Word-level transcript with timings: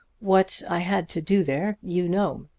"What 0.19 0.63
I 0.67 0.79
had 0.79 1.07
to 1.09 1.21
do 1.21 1.43
there 1.43 1.77
you 1.83 2.09
know. 2.09 2.47